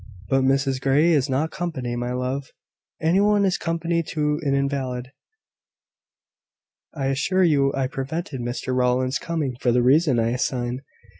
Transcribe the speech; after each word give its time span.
"But 0.29 0.41
Mrs 0.41 0.81
Grey 0.81 1.11
is 1.11 1.29
not 1.29 1.51
company, 1.51 1.95
my 1.95 2.11
love." 2.11 2.49
"Any 2.99 3.19
one 3.19 3.45
is 3.45 3.59
company 3.59 4.01
to 4.09 4.39
an 4.41 4.55
invalid. 4.55 5.11
I 6.95 7.05
assure 7.09 7.43
you 7.43 7.71
I 7.75 7.85
prevented 7.85 8.41
Mr 8.41 8.75
Rowland's 8.75 9.19
coming 9.19 9.57
for 9.61 9.71
the 9.71 9.83
reason 9.83 10.17
I 10.19 10.29
assign. 10.31 10.81